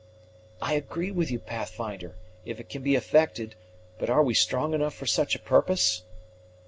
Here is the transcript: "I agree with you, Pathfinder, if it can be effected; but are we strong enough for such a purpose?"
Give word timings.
"I 0.63 0.73
agree 0.73 1.11
with 1.11 1.29
you, 1.29 1.37
Pathfinder, 1.37 2.15
if 2.43 2.59
it 2.59 2.69
can 2.69 2.81
be 2.81 2.95
effected; 2.95 3.53
but 3.99 4.09
are 4.09 4.23
we 4.23 4.33
strong 4.33 4.73
enough 4.73 4.95
for 4.95 5.05
such 5.05 5.35
a 5.35 5.39
purpose?" 5.39 6.01